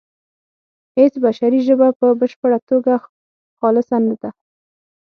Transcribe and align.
هیڅ 0.97 1.13
بشري 1.25 1.59
ژبه 1.67 1.87
په 1.99 2.07
بشپړه 2.19 2.59
توګه 2.69 2.93
خالصه 3.59 3.97
نه 4.07 4.15
ده 4.21 4.29